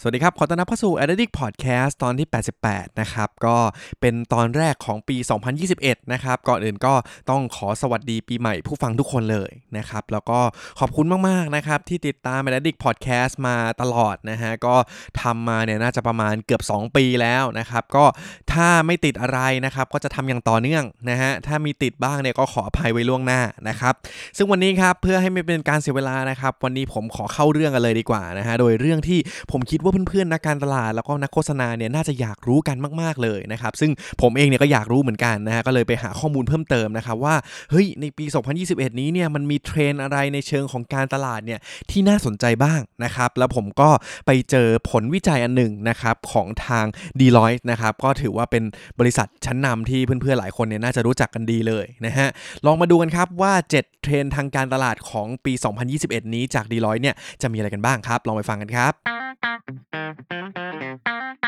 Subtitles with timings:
[0.00, 2.28] สวัสดีครับ ขอต้อนรับเข้าสู่ Addict Podcast ตอนที่
[2.62, 3.56] 88 นะครับ ก็
[4.00, 5.16] เป็นตอนแรกของปี
[5.64, 6.94] 2021 นะครับ ก่อนอื่นก็
[7.30, 10.40] ต้องขอสวัสดีปีใหม่ผู้ฟังทุกคนเลยนะครับ แล้วก็
[10.80, 14.74] ขอบคุณมาก ๆ นะครับ ที่ติดตาม Addict Podcast มาตลอดนะฮะ ก็
[15.22, 18.04] ทำมาเนี่ยน่าจะประมาณเกือบ 2 ปีแล้วนะครับ ก็
[18.52, 23.94] ถ้าไม่ติดอะไรนะครับ ก็จะทำอย่างต่อเนื่องนะฮะ ถ้ามีติดบ้างเนี่ยก็ขออภัยไว้ล่วงหน้านะครับ
[24.36, 29.18] ซึ่งวันนี้ครับเพื่อให้ไม่เป็นการเสียเวลานะครับ วันนี้ผมขอเข้าเรื่องกันเลยดีกว่านะฮะ โดยเรื่องที่
[29.52, 37.34] ผมคิดว่าเพื่อนๆนักการตลาดแล้วก็นักโฆษณาเนี่ยน่าจะอยากรู้กันมากๆเลยนะครับซึ่งผมเองเนี่ยก็อยากรู้เหมือนกันนะฮะก็เลยไปหาข้อมูลเพิ่มเติมนะครับว่า
[37.70, 38.24] เฮ้ยในปี
[38.62, 43.90] 2021 นี้เนี่ยมันมีเทรนอะไรในเชิงของการตลาดเนี่ยที่น่าสนใจบ้างนะครับแล้วผมก็
[44.26, 46.86] ไปเจอผลวิจัยอันหนึ่งนะครับของทาง
[47.20, 48.64] d e l o i t e นะครับก็ถือว่าเป็น
[49.00, 52.28] บริษัทชั้นนำที่เพื่อนๆหลายคนเนี่ยน่าจะรู้จักกันดีเลยนะฮะ
[52.66, 55.52] ลองมาดูกันครับว่า 7 เทรนทางการตลาดของปี
[55.94, 61.47] 2021 นี้จาก d e l o i t e เนี่ยจะมีอะไรกันบ้างครับ ลองไปฟังกันครับ Thank you.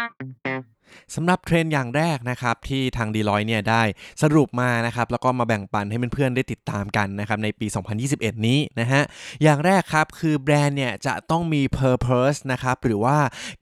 [1.14, 3.82] สำหรับเทรนอย่างแรกนะครับที่ทาง Deloitte เนี่ยได้
[4.22, 7.66] สรุปมานะครับแล้วก็มาแบ่งปันให้เพื่อนๆได้ติดตามกันนะครับในปี
[8.06, 9.02] 2021 นี้นะฮะ
[9.42, 13.16] อย่างแรกครับคือแบรนด์เนี่ยจะต้องมี purpose นะครับหรือว่า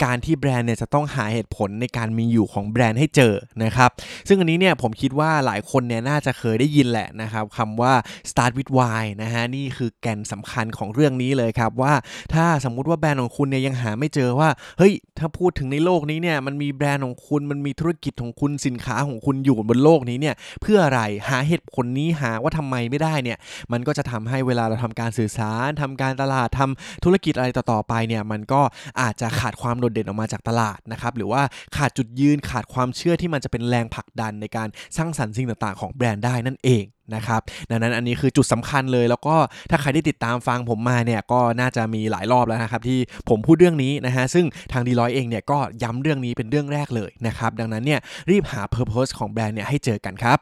[0.04, 3.90] การที่แบรนด์เนี่ยจะต้องหาเหตุผลในการมีอยู่ของแบรนด์ให้เจอนะครับ
[4.28, 7.92] ซึ่งอันนี้เนี่ยผมคิดว่าหลายคนเนี่ยน่าจะเคยได้ยินแหละนะครับคำว่า
[8.30, 11.94] start with why นะฮะนี่คือแกนสำคัญของเรื่องนี้เลยครับว่า
[12.34, 23.38] ถ้าสมมุติว่าแบรนด์ของคุณเนี่ยยังหาไม่เจอว่าเฮ้ยถ้าพูดถึงในโลกนี้เนี่ยมันมีแบรนด์ของคุณณมันมีธุรกิจของคุณสินค้าของคุณอยู่บนโลกนี้เนี่ยเพื่ออะไรหาเหตุผลนี้หาว่าทำไมไม่ได้เนี่ย
[23.72, 28.60] มันก็จะทำให้เวลาเราทำการสื่อสารทำการตลาดทำธุรกิจอะไรต่อๆไปเนี่ยมันก็
[29.00, 31.42] อาจจะขาดความโดดเด่นออกมาจากตลาดนะครับหรือว่า
[31.76, 39.36] ขาดจุดยืนขาดความเชื่อที่มันจะเป็นแรงผลักดันในการสร้างสรรค์สิ่งต่างๆ ของแบรนด์ได้นั่นเอง นะครับดังนั้นอันนี้คือจุดสำคัญเลย แล้วก็
[39.70, 42.98] ถ้าใครได้ติดตามฟังผมมาเนี่ยก็น่าจะมีหลายรอบแล้วนะครับที่
[43.28, 50.38] ผมพูดเรื่องนี้นะฮะซึ่งทาง Deloitte เองเนี่ยก็ย้ำเรื่องนี้เป็นเรื่องแรกเลยนะครับดังนั้นเนี่ยรีบหา Purpose ของแบรนด์เนี่ยให้เจอกันครับ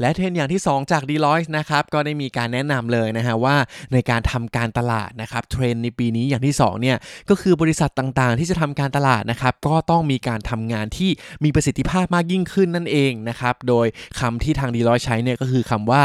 [0.00, 3.56] และเทรนด์อย่างที่ 2 จาก d e l o i t e นะครับก็ได้มีการแนะนำเลยนะฮะว่า
[3.92, 6.96] ในการทำการตลาดนะครับเทรนด์ในปีนี้อย่างที่2เนี่ย
[7.30, 11.10] ก็คือบริษัทต่างๆ ที่จะทำการตลาดนะครับก็ต้องมีการทำงานที่
[11.44, 13.86] มีประสิทธิภาพมากยิ่งขึ้นนั่นเองนะครับโดย
[14.20, 16.02] คำที่ทาง Deloitte ใช้เนี่ยก็คือคำว่า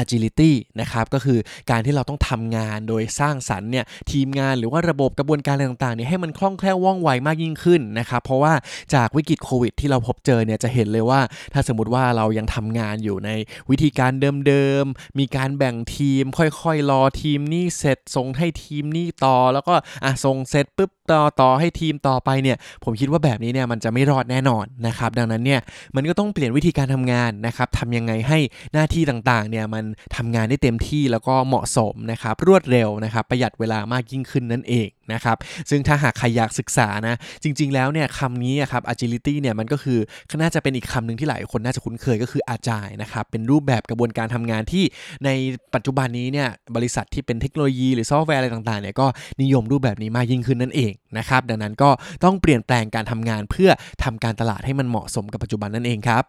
[0.00, 1.38] agility นะครับก็คือ
[1.70, 8.52] การที่เราต้องทำงานโดยสร้างสรรค์เนี่ยทีมงานหรือว่าระบบกระบวนการอะไรต่างๆเนี่ยให้มันคล่องแคล่วว่องไวมากยิ่งขึ้นนะครับเพราะว่า
[8.94, 11.20] จากวิกฤตโควิดที่เราพบเจอเนี่ยจะเห็นเลยว่า
[11.52, 13.30] ถ้าสมมติว่าเรายังทำงานอยู่ใน
[13.70, 14.12] วิธีการ
[14.46, 19.74] เดิมๆ มีการแบ่งทีมค่อยๆ รอทีมนี้เสร็จส่งให้ทีมนี้ต่อ แล้วก็
[20.04, 25.60] อะส่งเสร็จปุ๊บต่อต่อให้ทีมต่อไปเนี่ย ผมคิดว่าแบบนี้เนี่ยมันจะไม่รอดแน่นอนนะครับ ดังนั้นเนี่ย
[25.96, 28.38] มันก็ต้องเปลี่ยนวิธีการทำงานนะครับทำยังไงให้
[28.72, 29.84] หน้าที่ต่างๆเนี่ยมัน
[30.16, 35.36] ทำงานได้เต็มที่แล้วก็เหมาะสมนะครับรวดเร็วนะครับประหยัดเวลามากยิ่งขึ้นนั่นเอง นะครับ
[35.70, 39.98] ซึ่งถ้าหากใครอยากศึกษานะ จริง ๆ แล้วเนี่ยคำนี้ครับ agility เนี่ยมันก็คือ
[40.40, 44.84] น่าจะเป็นอีกคำหนึ่งที่หลายคนน่าจะคุ้นเคยก็คือ agile นะครับ เป็นรูปแบบกระบวนการทำงานที่
[45.24, 45.30] ใน
[45.74, 49.06] ปัจจุบันนี้เนี่ยบริษัทที่เป็นเทคโนโลยีหรือซอฟต์แวร์อะไรต่างๆเนี่ยก็
[49.42, 51.90] นิยมรูปแบบนี้มากยิ่งขึ้นนั่นเองนะครับดังนั้นก็
[52.24, 53.70] ต้องเปลี่ยนแปลงการทำงานเพื่อ
[54.04, 56.22] ทำการตลาดให้มันเหมาะสมกับปัจจุบันนั่นเองครับ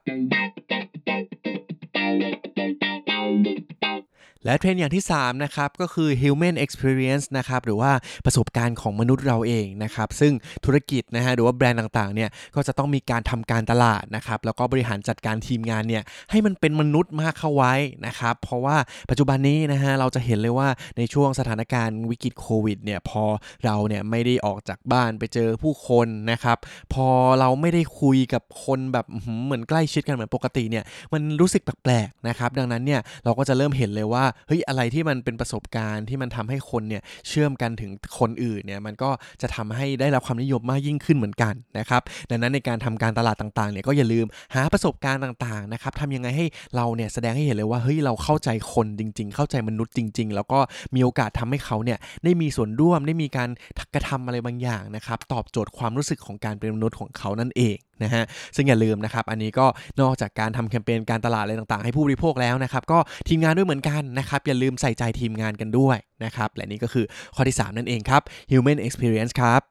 [4.45, 7.91] และเทรนด์อย่างที่ 3 นะครับ ก็คือ human experience นะครับ หรือว่า
[8.25, 10.33] ประสบการณ์ของมนุษย์เราเองนะครับ ซึ่ง
[10.65, 17.73] ธุรกิจนะฮะหรือว่าแบรนด์ต่างๆเนี่ยก็จะต้องมีการทำการตลาดนะครับ แล้วก็บริหารจัดการทีมงานเนี่ยให้มันเป็นมนุษย์มากเข้าไว้
[18.07, 18.77] นะครับ เพราะว่า
[19.09, 20.67] ปัจจุบันนี้นะฮะเราจะเห็นเลยว่า
[20.97, 23.23] ในช่วงสถานการณ์วิกฤตโควิดเนี่ยพอ
[23.65, 26.57] เราเนี่ยไม่ได้ออกจากบ้านไปเจอผู้คนนะครับ
[26.93, 27.07] พอ
[27.39, 29.05] เราไม่ได้คุยกับคนแบบ
[29.45, 39.09] เหมือนใกล้ชิดกันเหมือนปกติเนี่ยมันรู้สึกแปลกๆนะครับดังนั้นเนี่ยเราก็จะเริ่มเห็นเลยว่าเฮ้ยอะไรที่มันเป็นประสบการณ์ที่มันทำให้คนเนี่ยเชื่อมกันถึงคนอื่นเนี่ยมันก็
[39.41, 44.25] จะทำให้ได้รับความนิยมมากยิ่งขึ้นเหมือนกันนะครับดังนั้นในการทำการตลาดต่างๆเนี่ยก็อย่าลืม
[44.55, 46.45] หาประสบการณ์ต่างๆนะครับทำยังไงให้
[46.75, 50.59] เราเนี่ยแสดงให้เห็นเลยว่าเฮ้ยเราเข้าใจคนจริง ๆ เข้าใจมนุษย์จริง ๆ แล้วก็
[50.95, 53.49] มีโอกาสทำให้เขาเนี่ยได้มีส่วนร่วมได้มีการ
[53.93, 58.23] กระทำอะไรบางอย่างนะครับตอบโจทย์ความรู้สึกของการเป็นมนุษย์ของเขานั่นเองนะฮะ
[58.55, 59.65] ซึ่งอย่าลืมนะครับอันนี้ก็
[60.01, 62.97] นอกจากการทำแคมเปญการตลาดอะไรต่างๆ ให้ผู้บริโภคแล้วนะครับก็
[63.27, 67.05] ทีมงานด้วยเหมือนกันนะนะครับ อย่าลืมใส่ใจทีมงานกันด้วยนะครับ และนี่ก็คือ
[67.35, 68.21] ข้อที่ 3 นั่นเองครับ
[68.51, 69.61] human experience ครับ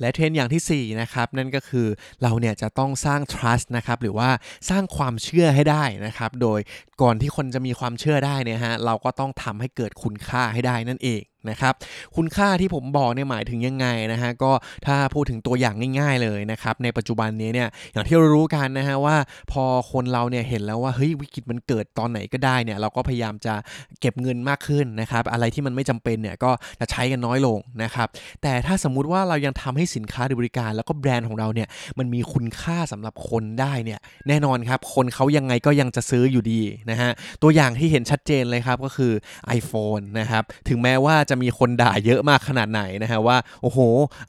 [0.00, 1.86] และเทรนด์อย่างทีสี่ 4 นะครับ นั่นก็คือ
[2.22, 4.30] เราเนี่ยจะต้องสร้าง trust นะครับ หรือว่า
[4.70, 6.60] สร้างความเชื่อให้ได้นะครับ โดย
[7.02, 11.74] ก่อนที่คนจะมีความเชื่อได้เนี่ยฮะเราก็ต้องทำให้เกิดคุณค่าให้ได้นั่นเอง นะครับ
[12.16, 14.52] คุณค่าที่ผมบอกเนี่ยหมายถึงยังไงนะฮะก็
[14.86, 19.16] ถ้าพูดถึงตัวอย่างง่าย ๆเลยนะครับ ในปัจจุบันนี้เนี่ยอย่างที่เรารู้กันนะฮะว่า
[19.52, 23.54] พอคนเราเนี่ยเห็นแล้วว่าเฮ้ยวิกฤตมันเกิดตอนไหนก็ได้เนี่ยเราก็พยายามจะ
[24.00, 26.50] เก็บเงินมากขึ้นนะครับ อะไรที่มันไม่จำเป็นเนี่ยก็
[26.80, 28.08] จะใช้กันน้อยลงนะครับ
[28.42, 31.68] แต่ถ้าสมมุติว่าเรายังทำให้สินค้าหรือบริการ แล้วก็แบรนด์ของเราเนี่ย
[31.98, 36.60] มันมีคุณค่าสำหรับคนได้เนี่ยแน่นอนครับคนเขายังไงก็ยังจะซื้ออยู่ดี
[36.90, 37.10] นะฮะ
[37.42, 39.12] ตัวอย่างที่เห็นชัดเจนเลยครับก็คือ
[39.58, 43.78] iPhone นะครับถึงแม้ว่าจะมีคนด่าเยอะมากขนาดไหนนะฮะว่าโอ้โห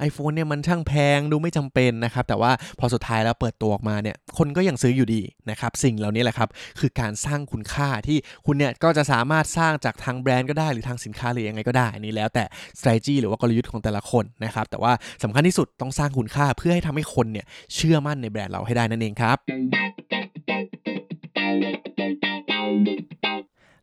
[0.07, 6.49] iPhone เนี่ยมันช่างแพงดูไม่จำเป็นนะครับแต่ว่าพอสุดท้ายแล้วเปิดตัวออกมาเนี่ยคนก็ยังซื้ออยู่ดีนะครับสิ่งเหล่านี้แหละครับ
[6.79, 12.43] คือการสร้างคุณค่าที่คุณเนี่ยก็จะสามารถสร้างจากทางแบรนด์ก็ได้หรือทางสินค้าหรือยังไงก็ได้นนี้แล้วแต่
[12.79, 14.93] strategy หรือว่ากลยุทธ์ของแต่ละคนนะครับแต่ว่า
[15.23, 17.45] สำคัญที่สุดต้องสร้างคุณค่าเพื่อให้ทำให้คนเนี่ย
[17.75, 19.37] เชื่อมั่นในแบรนด์เราให้ได้นั่นเองครับ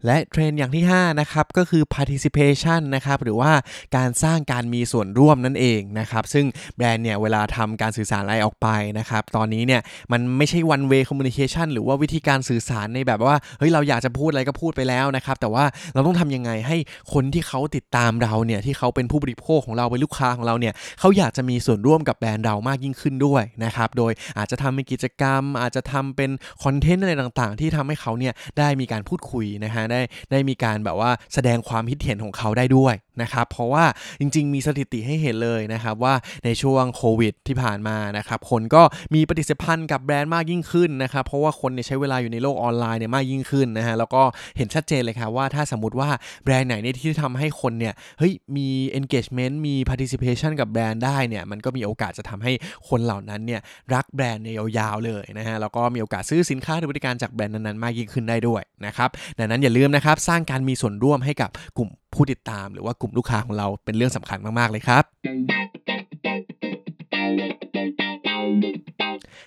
[0.07, 3.53] และเทรนด์อย่างที่ 5 นะครับ ก็คือ participation นะครับ หรือว่า
[3.97, 6.47] การสร้างการมีส่วนร่วมนั่นเองนะครับ ซึ่ง
[6.77, 8.69] แบรนด์เนี่ย เวลาทำการสื่อสารอะไรออกไป
[8.99, 9.81] นะครับ ตอนนี้เนี่ย
[10.13, 15.65] มันไม่ใช่ one way communication หรือว่าวิธีการสื่อสารในแบบว่า เฮ้ย เราอยากจะพูดอะไรก็พูดไปแล้วนะครับ แต่ว่า
[15.95, 16.77] เราต้องทำยังไงให้
[17.13, 26.31] คนที่เขาติดตามเราเนี่ย ที่เขาเป็นผู้บริโภคของเราเป็นลูกค้าของเราเนี่ยเขาอยากจะมีส่วนร่วมกับแบรนด์เรามากยิ่งขึ้นด้วยนะครับ โดยอาจจะทำเป็นกิจกรรม อาจจะทำเป็น
[26.65, 33.85] คอนเทนต์อะไรต่าง ๆ ที่ทำให้เขาเนี่ยได้มีการพูดคุยนะฮะได้ได้มีการแบบว่าแสดงความคิดเห็นของเขาได้ด้วยนะครับเพราะว่า
[34.21, 36.15] จริง ๆ มีสถิติให้เห็นเลยนะครับว่า
[36.45, 38.83] ในช่วงโควิดที่ผ่านมานะครับคนก็
[39.15, 44.23] มีปฏิสัมพันธ์กับแบรนด์มากยิ่งขึ้นนะครับเพราะว่าคนเนี่ยใช้เวลาอยู่ในโลกออนไลน์เนี่ยมากยิ่งขึ้นนะฮะแล้วก็
[44.57, 46.09] เห็นชัดเจนเลยครับว่าถ้าสมมติว่า
[46.45, 48.69] แบรนด์ไหนเนี่ยที่ทำให้คนเนี่ยเฮ้ยมี
[48.99, 52.53] engagement มี participation กับแบรนด์ได้เนี่ยมันก็มีโอกาสจะทำให้
[52.89, 53.61] คนเหล่านั้นเนี่ย
[53.95, 54.49] รักแบรนด์ใน
[54.79, 59.09] ยาวๆเลยนะฮะแล้วก็มีโอกาสซื้อสินค้าหรือบริการจากแบรนด์นั้นๆมากยิ่งขึ้นได้ด้วยนะครับ
[59.39, 65.05] ดังนั้นอย่าลืมนะครับสร้างการมีส่วนร่วมให้กับกลุ่มผู้ติดตาม หรือว่ากลุ่มลูกค้าของเราเป็นเรื่องสำคัญมากๆเลยครับ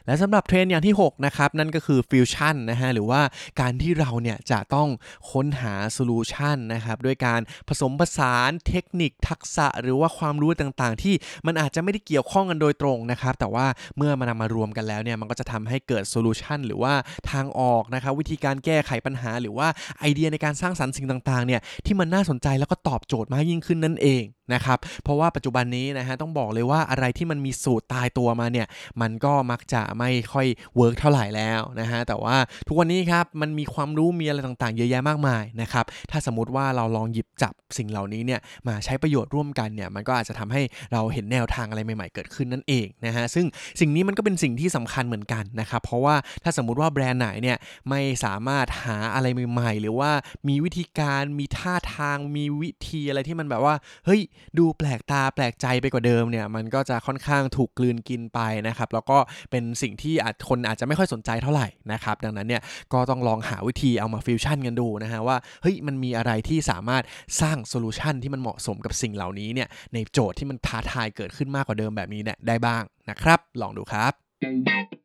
[0.08, 3.22] และสำหรับเทรนด์อย่างที่ 6 นะครับ นั่นก็คือฟิวชั่นนะฮะหรือว่า
[3.62, 4.90] การที่เราเนี่ยจะต้อง
[5.32, 11.16] ค้นหา solution นะครับด้วยการผสมผสานเทคนิคทักษะ หรือว่าความรู้ต่างๆ ที่
[11.48, 13.66] มันอาจจะไม่ได้เกี่ยวข้องกันโดยตรงนะครับ แต่ว่า
[13.98, 16.94] เมื่อมันนำมารวมกันแล้วเนี่ยมันก็จะทำให้เกิด solution หรือว่า
[17.32, 19.68] ทางออกนะครับวิธีการแก้ไขปัญหา หรือว่า
[20.00, 24.24] ไอเดียในการสร้างสรรค์สิ่งต่างๆเนี่ยที่มันน่าสนใจแล้วก็ตอบโจทย์มากยิ่งขึ้นนั่นเอง
[24.54, 28.68] นะครับเพราะว่าปัจจุบันนี้นะฮะต้องบอกเลยว่าอะไรที่มันมีสูตรตายตัวมาเนี่ย
[29.02, 32.36] มันก็มักจะไม่ค่อย work เท่าไหร่แล้วนะฮะแต่ว่า
[32.68, 40.62] ทุกวันนี้ครับมันมีความรู้มีอะไรต่างๆ เยอะแยะมากมายนะครับถ้าสมมติว่าเราลองหยิบจับสิ่งเหล่านี้เนี่ยมาใช้ประโยชน์ร่วมกันเนี่ยมันก็อาจจะทำให้
[40.94, 43.46] เราเห็นแนวทางอะไรใหม่ๆเกิดขึ้นนั่นเองนะฮะซึ่ง
[43.80, 47.58] สิ่งนี้มันก็เป็นสิ่งที่สำคัญเหมือนกันนะครับเพราะว่าถ้าสมมติว่าแบรนด์ไหนเนี่ย
[47.90, 50.12] ไม่สามารถหาอะไรใหม่ๆ หรือว่า
[50.48, 54.22] มีวิธีการมีท่าทางมีวิธีอะไรที่มันแบบว่าเฮ้ย
[54.58, 59.18] ดูแปลกตาแปลกใจไปกว่าเดิมเนี่ยมันก็จะค่อนข้างถูกกลืนกินไปนะครับแล้วก็
[59.52, 62.62] เป็นสิ่งที่อาจคนอาจจะไม่ค่อยสนใจเท่าไหร่นะครับดังนั้นเนี่ย
[62.94, 67.04] ก็ต้องลองหาวิธีเอามาฟิวชั่นกันดูนะฮะว่าเฮ้ยมันมีอะไรที่สามารถ
[67.42, 74.97] สร้าง solution ที่มันเหมาะสมกับสิ่งเหล่านี้เนี่ยในโจทย์ที่มันท้าทายเกิดขึ้นมากกว่าเดิมแบบนี้เนี่ยได้บ้างนะครับ ลองดูครับ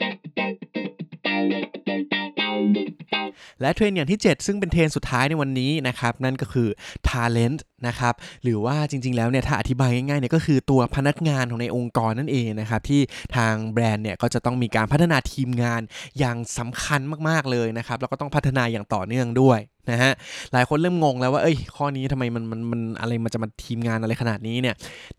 [3.62, 6.68] และเทรนอย่างที่ 7 ซึ่งเป็นเทรนสุดท้ายในวันนี้นะครับนั่นก็คือ
[7.08, 13.00] talent นะครับหรือว่าจริงๆแล้วเนี่ยถ้าอธิบายง่ายๆเนี่ยก็คือตัวพนักงานของในองค์กรนั่นเองนะครับที่
[13.36, 15.82] ทางแบรนด์เนี่ยก็จะต้องมีการพัฒนาทีมงาน
[16.18, 19.58] อย่างสำคัญมากๆเลยนะครับแล้วก็ต้องพัฒนาอย่างต่อเนื่องด้วย
[19.90, 20.12] นะฮะ
[20.52, 24.74] หลายคนเริ่มงงแล้วว่าเอ้ยข้อนี้ทำไมมันมันมันอะไรมันจะมาทีมงานอะไรขนาดนี้เนี่ย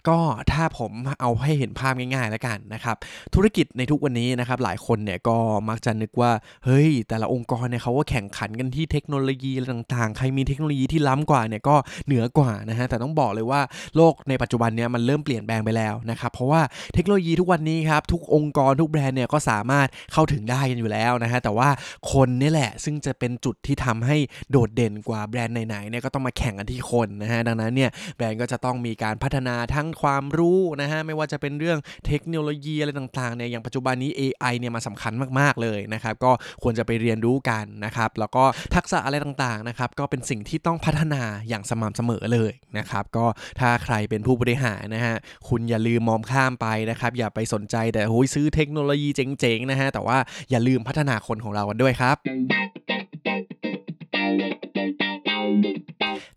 [0.07, 0.17] ก็
[0.51, 0.91] ถ้าผม
[1.21, 2.95] เอาให้เห็นภาพง่ายๆแล้วกันนะครับ
[3.35, 5.37] ธุรกิจในทุกวันนี้นะครับหลายคนเนี่ยก็
[5.69, 6.31] มักจะนึกว่า
[6.65, 13.61] เฮ้ย แต่ละองค์กรเนี่ยเขาก็แข่งขันกันที่เทคโนโลยีอะไรต่างๆ ใครมีเทคโนโลยีที่ล้ำกว่าเนี่ยก็เหนือกว่านะฮะแต่ต้องบอกเลยว่า
[13.95, 16.61] โลกในปัจจุบันเนี่ยมันเริ่มเปลี่ยนแปลงไปแล้วนะครับเพราะว่า
[16.93, 21.69] เทคโนโลยีทุกวันนี้ครับทุกองค์กรทุกแบรนด์เนี่ยก็สามารถเข้าถึงได้กันอยู่แล้วนะฮะแต่ว่า
[22.11, 24.17] คนนี่แหละซึ่งจะเป็นจุดที่ทำให้
[24.53, 36.31] โดดเด่นกว่าแบรนด์ไหนๆเนี่ยก็ต้องมาแข่งกันที่คนนะฮะดังนั้นเนี่ยแบรนด์ก็จะต้องมีการพัฒนาทั้งความรู้นะฮะไม่ว่าจะเป็นเรื่องเทคโนโลยีอะไรต่างๆเนี่ยอย่างปัจจุบันนี้ AI เนี่ยมาสำคัญมากๆเลยนะครับก็
[36.63, 38.43] ควรจะไปเรียนรู้กันนะครับแล้วก็
[38.75, 43.25] ทักษะอะไรต่างๆนะครับก็เป็นสิ่งที่ต้องพัฒนาอย่างสม่ำเสมอเลยนะครับก็
[43.59, 45.15] ถ้าใครเป็นผู้บริหารนะฮะ
[45.47, 50.17] คุณอย่าลืมมองข้ามไปนะครับอย่าไปสนใจแต่โอ้ยซื้อเทคโนโลยีเจ๋งๆนะฮะแต่ว่า
[50.51, 52.17] อย่าลืมพัฒนาคนของเรากันด้วยครับ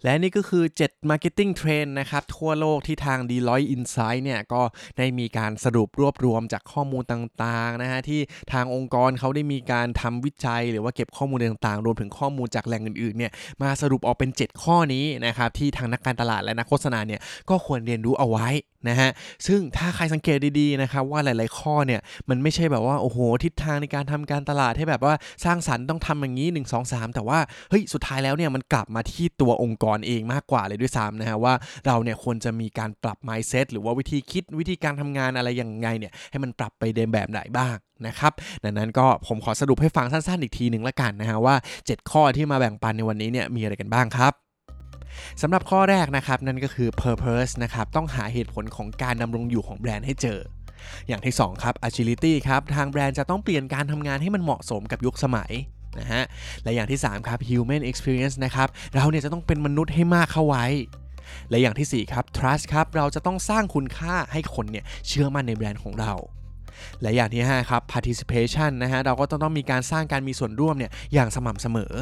[0.06, 4.62] และนี่ก็คือ 7 Marketing Trend นะครับ ทั่วโลกที่ทาง Deloitte Insight เนี่ย ก็
[4.98, 8.20] ได้มีการสรุปรวบรวมจากข้อมูลต่างๆนะฮะที่
[8.52, 13.32] ทางองค์กรเขาได้มีการทำวิจัย หรือว่าเก็บข้อมูลต่างๆ รวมถึงข้อมูลจากแหล่งอื่นๆเนี่ย
[13.62, 17.20] มาสรุปออกเป็น 7 ข้อนี้นะครับที่ทางนักการตลาดและนักโฆษณาเนี่ย
[17.50, 18.48] ก็ควรเรียนรู้เอาไว้
[18.88, 19.10] นะฮะ
[19.46, 27.38] ซึ่งถ้าใครสังเกตดีๆนะครับว่าหลายๆข้อเนี่ยมันไม่ใช่แบบว่าโอ้โหทิศทางในการทำการตลาดให้แบบว่าสร้างสรรค์ต้องทำอย่างนี้ 1 2 3 แต่ว่า
[27.70, 31.54] เฮ้ยสุดท้ายแล้วเนี่ยมันกลับมาที่ตัวองค์กรเองมากกว่าเลยด้วยซ้ำนะฮะว่า
[31.86, 37.76] เราเนี่ยควรจะมีการปรับ mindset หรือว่าวิธีคิดวิธีการทำงานอะไรยังไงเนี่ยให้มันปรับไปในแบบไหนบ้าง
[38.06, 38.32] นะครับ
[38.64, 44.32] ดังนั้นก็ผมขอสรุปให้ฟังสั้นๆอีกทีหนึ่งละกันนะฮะว่า 7 ข้อที่มาแบ่งปันในวันนี้เนี่ยมีอะไรกันบ้างครับ
[45.42, 50.38] สำหรับข้อแรกนะครับนั่นก็คือ purpose นะครับต้องหาเหตุผลของการดำรงอยู่ของแบรนด์ให้เจอ
[51.08, 55.52] อย่างที่ 2 ครับ agility ครับ ทางแบรนด์จะต้องเปลี่ยนการทำงานให้มันเหมาะสมกับยุคสมัย
[56.00, 56.22] นะฮะ
[56.62, 60.66] และอย่างที่ 3 ครับ human experience นะครับ เราเนี่ยจะต้องเป็นมนุษย์ให้มากเข้าไว้
[61.50, 66.12] และอย่างที่ 4 ครับ trust ครับ เราจะต้องสร้างคุณค่าให้คนเนี่ยเชื่อมั่นในแบรนด์ของเรา
[67.02, 71.92] และอย่างที่ 5 ครับ participation นะฮะ เราก็ต้องมีการสร้างการมีส่วนร่วมเนี่ยอย่างสม่ำเสมอ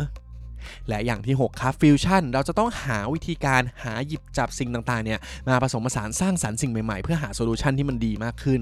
[0.88, 5.18] และอย่างที่ 6 ครับฟิวชั่นเราจะต้องหาวิธีการหาหยิบจับสิ่งต่างๆเนี่ย
[5.48, 8.60] มาผสมผสานสร้างสรรค์สิ่งใหม่ๆ เพื่อหา solution ที่มันดีมากขึ้น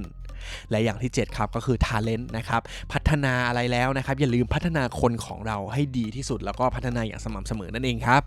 [0.71, 8.23] และอย่างที่ 7 ครับก็คือ Talent นะครับ พัฒนาอะไรแล้วนะครับ อย่าลืมพัฒนาคนของเราให้ดีที่สุด แล้วก็พัฒนาอย่างสม่ำเสมอนั่นเองครับ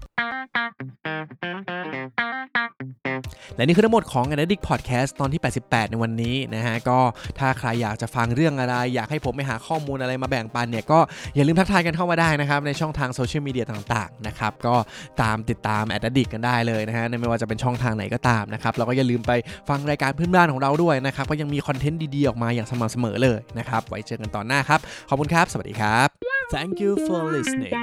[3.56, 7.00] และนี่คือทั้งหมดของ a n a l y t i c Podcast ตอนที่ 88 ในวันนี้นะฮะก็
[7.40, 11.00] ถ้าใครอยากจะฟังเรื่องอะไร อยากให้ผมไปหาข้อมูลอะไรมาแบ่งปันเนี่ยก็
[11.36, 14.76] อย่าลืมทักทายกันเข้ามาได้นะครับ ในช่องทางโซเชียลมีเดียต่างๆนะครับก็
[15.22, 19.32] ตามติดตาม a d d i c กันได้เลยนะฮะไม่ว่าจะเป็นช่องทางไหนก็ตามนะครับแล้วก็อย่าลืมไป
[19.70, 26.08] ฟังรายการเพื่อนบ้านของเราด้วยนะครับก็ยังมีคอนเทนต์ดีๆออกมาอย่างสม่ำเสมอเลยนะครับไว้เจอกันตอนหน้าครับขอบคุณครับ สวัสดีครับ
[26.56, 27.74] Thank you for listening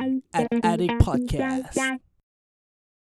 [0.40, 2.11] at Addict Podcast